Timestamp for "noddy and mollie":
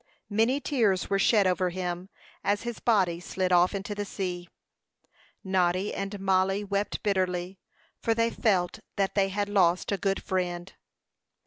5.43-6.63